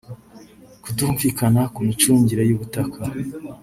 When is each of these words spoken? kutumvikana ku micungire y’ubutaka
kutumvikana 0.83 1.61
ku 1.73 1.79
micungire 1.87 2.43
y’ubutaka 2.45 2.99